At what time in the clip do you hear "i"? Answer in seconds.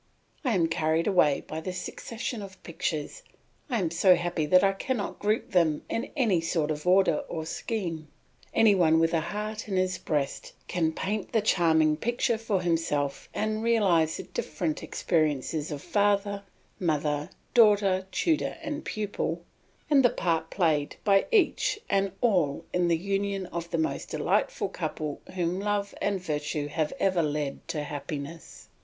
0.43-0.55, 3.69-3.77, 4.63-4.73